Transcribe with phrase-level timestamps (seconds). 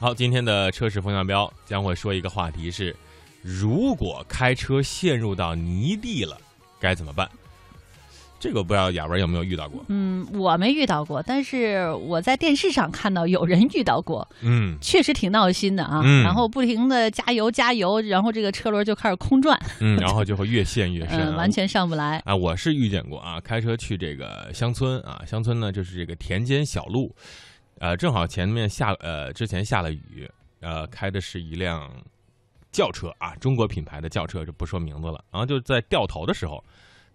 [0.00, 2.96] 好，今天的车市风向标将会说一个话题是：
[3.42, 6.38] 如果开车陷入到泥地了，
[6.80, 7.28] 该怎么办？
[8.38, 9.84] 这个不知道雅文有没有遇到过？
[9.88, 16.00] 嗯，我没遇到过，但是我在电视上看到有人遇到过，嗯，确实挺闹心的啊。
[16.02, 22.22] 嗯然后不停的加油加油，然后这个车轮就开始空转，嗯，然后就会越陷越深， 嗯，完全上不来。
[22.24, 27.14] 啊，我是遇见过啊，开车去这个乡村啊，乡村呢就是这个田间小路，
[27.80, 31.90] 呃，正好前面下呃之前下了雨，呃，开的是一辆
[32.70, 35.24] 轿车啊，中国品牌的轿车，就不说名字了。
[35.30, 36.62] 然后就在掉头的时候，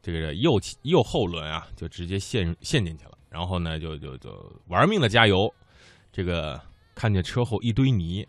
[0.00, 5.54] 这个右右后轮啊就直接陷陷进去了，然后呢就就就玩命的加油，
[6.10, 6.58] 这个
[6.94, 8.26] 看见车后一堆泥，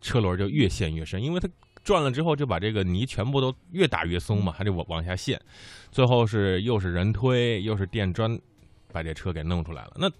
[0.00, 1.48] 车轮就越陷越深，因为它
[1.84, 5.40] 转了之后就把这个泥全部都越打越松嘛，还得往往下陷。
[5.92, 8.36] 最后是又是人推又是电砖，
[8.92, 9.92] 把这车给弄出来了。
[9.96, 10.10] 那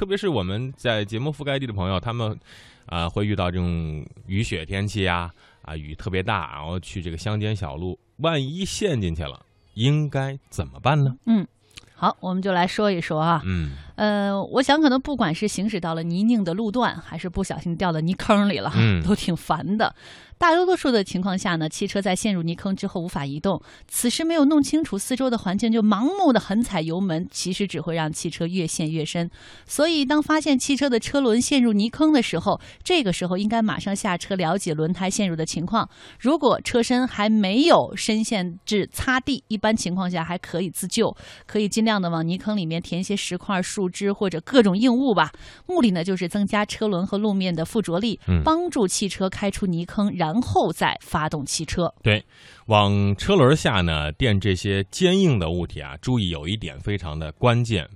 [0.00, 2.40] 特别是我们在节目覆盖地的朋友，他们
[2.86, 11.14] 啊、会遇到这种雨雪天气呀，啊雨特别大，然后去这个乡间小路，万一陷进去了，应该怎么办呢？
[11.26, 11.46] 嗯
[11.94, 13.42] 好，我们就来说一说啊。
[13.44, 19.94] 嗯呃，我想可能不管是行驶到了泥泞的路段，还是不小心掉到泥坑里了，嗯都挺烦的。
[20.38, 29.30] 大多数的情况下呢，汽车在陷入泥坑之后无法移动，此时没有弄清楚四周的环境就盲目的狠踩油门，其实只会让汽车越陷越深。
[29.66, 35.86] 所以，当发现汽车的车轮陷入泥坑的时候，这个时候应该马上下车了解轮胎陷入的情况。
[36.18, 41.14] 如果车身还没有深陷至擦地，一般情况下还可以自救，
[41.46, 45.32] 可以尽量的往泥坑里面填一些石块、树枝或者各种硬物吧。
[45.66, 51.92] 目的呢就是增加车轮和路面的附着力，嗯帮助汽车开出泥坑，然后再发动汽车。
[52.02, 52.24] 对，
[52.66, 57.88] 往车轮下呢垫这些坚硬的物体啊，注意有一点非常的关键，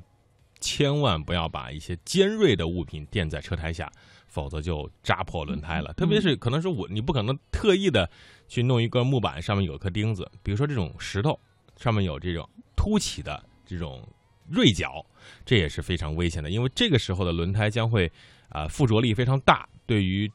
[0.60, 3.90] 千万不要把一些尖锐的物品垫在车胎下，
[4.26, 5.92] 否则就扎破轮胎了。
[5.94, 8.08] 特别是可能是我，你不可能特意的
[8.48, 11.38] 去弄一个木板上面有颗钉子，比如说这种石头
[11.76, 14.06] 上面有这种凸起的这种
[14.48, 15.04] 锐角，
[15.44, 18.10] 这也是非常危险的，因为这个时候的轮胎将会
[18.48, 20.30] 啊、附着力非常大，对于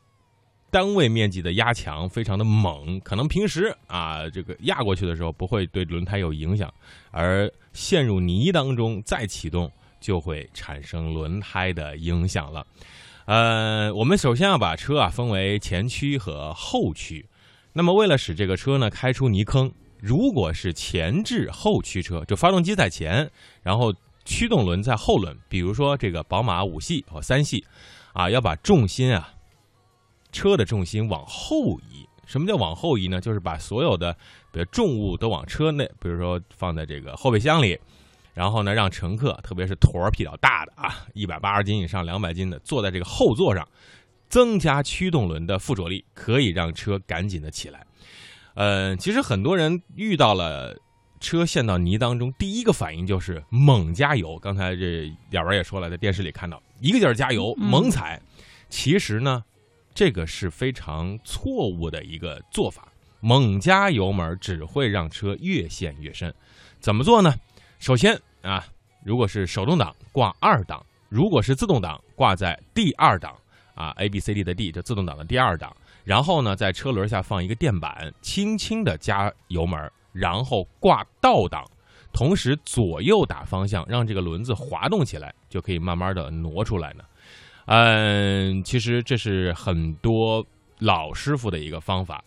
[0.72, 6.72] 单位面积的压强非常的猛，可能平时啊这个压过去的时候不会对轮胎有影响，
[7.12, 12.66] 而陷入泥当中再启动就会产生轮胎的影响了。
[13.26, 17.26] 呃，我们首先要把车啊分为前驱和后驱。
[17.74, 23.30] 那么为了使这个车呢开出泥坑，如果是前置后驱车，就发动机在前，
[23.62, 23.94] 然后
[24.26, 27.66] 驱动轮在后轮，比如说这个宝马五系和三系，
[28.14, 29.34] 啊，要把重心啊
[30.32, 32.08] 车的重心往后移。
[32.26, 33.20] 什么叫往后移呢？
[33.20, 34.14] 就是把所有的
[34.52, 37.80] 比如重物都往车内，比如说放在这个后备箱里，
[38.36, 43.68] 然后呢，让乘客，特别是坨儿比较大的啊，一百八十斤以上、两百斤的，坐在这个后座上，
[44.30, 47.84] 增加驱动轮的附着力，可以让车赶紧的起来。
[48.60, 50.78] 呃，其实很多人遇到了
[51.22, 54.38] 车陷到泥当中，第一个反应就是猛加油。
[54.38, 58.22] 刚才这雅文也说了，在电视里看到一个劲儿加油，嗯猛踩。
[58.68, 59.42] 其实呢，
[59.94, 62.86] 这个是非常错误的一个做法。
[63.22, 66.34] 猛加油门只会让车越陷越深。
[66.82, 67.34] 怎么做呢？
[67.80, 68.68] 首先啊，
[69.06, 73.34] 如果是手动挡挂二档，如果是自动挡挂在第二档
[73.74, 75.74] 啊，A B C D 的 D 就自动挡的第二档。
[76.10, 79.80] 然后呢，在车轮下放一个垫板，轻轻的加油门，
[80.12, 81.64] 然后挂倒档，
[82.12, 87.04] 同时左右打方向，让这个轮子滑动起来，就可以慢慢的挪出来呢。
[87.68, 90.44] 嗯，其实这是很多
[90.80, 92.24] 老师傅的一个方法。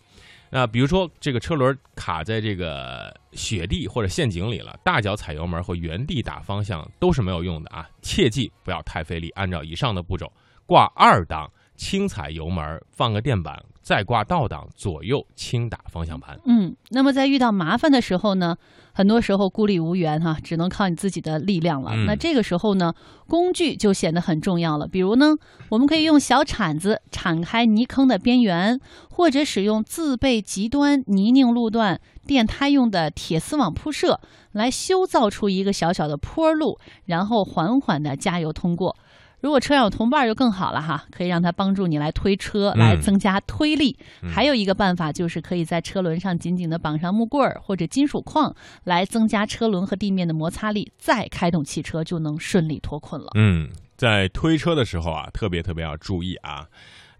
[0.49, 7.89] 那比如说，这个车轮卡在这个雪地或者陷阱里了，大脚踩油门和原地打方向都是没有用的啊！
[8.01, 10.31] 切记不要太费力，按照以上的步骤，
[10.65, 11.51] 挂二档，
[11.83, 16.39] 轻踩油门，放个电板，再挂倒档，左右轻打方向盘。
[16.45, 18.55] 嗯，那么在遇到麻烦的时候呢，
[18.93, 21.91] 很多时候孤立无援哈、只能靠你自己的力量了。
[21.93, 22.95] 嗯那这个时候呢，
[23.27, 24.87] 工具就显得很重要了。
[24.87, 25.35] 比如呢，
[25.67, 28.79] 我们可以用小铲子铲开泥坑的边缘，
[29.09, 34.21] 或者使用自备极端泥泞路段电胎用的铁丝网铺设，
[34.53, 38.95] 来修造出一个小小的坡路，然后缓缓的加油通过。
[39.43, 43.97] 如果车上有同伴就更好了哈，可以让他帮助你来推车，嗯来增加推力。
[44.21, 48.55] 嗯还有一个办法就是可以在车轮上紧紧的绑上木棍儿或者金属框，
[48.85, 53.31] 来增加车轮和地面的摩擦力，再开动汽车就能顺利脱困了。
[53.35, 56.65] 嗯，在推车的时候啊，特别特别要注意啊。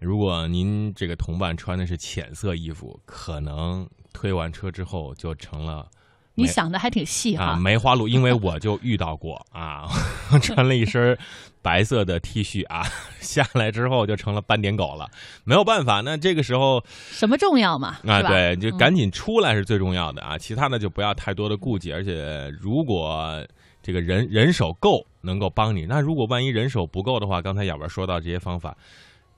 [0.00, 5.86] 如果您这个同伴穿的是浅色衣服，可能推完车之后就成了
[6.34, 7.56] 你想的还挺细啊，哈。
[7.56, 9.86] 梅花鹿，因为我就遇到过啊，
[10.42, 11.16] 穿了一身
[11.62, 12.82] 白色的 T 恤啊，
[13.20, 15.08] 下来之后就成了斑点狗了，
[15.44, 17.98] 没有办法，那这个时候什么重要嘛？
[18.06, 23.46] 啊，对，就嗯赶紧出来是最重要的啊，其他的就不要太多的顾忌，而且如果
[23.82, 28.76] 这个人人手够，能够帮你，那如果万一人手不够的话，刚才雅文说到这些方法，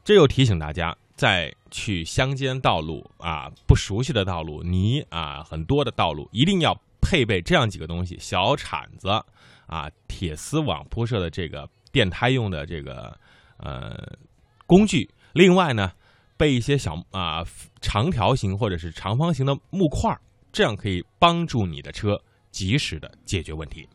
[0.04, 6.76] 这又提醒大家，在去乡间道路啊，不熟悉的道路，泥啊很多的道路，一定要
[7.08, 9.08] 配备这样几个东西：小铲子
[9.66, 13.16] 啊，铁丝网铺设的这个电胎用的这个
[13.58, 13.96] 呃
[14.66, 15.92] 工具，另外呢。
[16.38, 17.42] 备一些小啊、
[17.80, 20.14] 长条形或者是长方形的木块，
[20.52, 22.14] 这样可以帮助你的车
[22.50, 23.88] 及时的解决问题。